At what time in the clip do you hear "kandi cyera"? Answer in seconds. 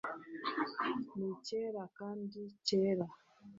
1.97-3.05